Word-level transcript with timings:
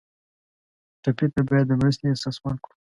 ټپي 1.03 1.27
ته 1.33 1.41
باید 1.49 1.65
د 1.69 1.71
مرستې 1.81 2.05
احساس 2.09 2.37
ورکړو. 2.41 2.73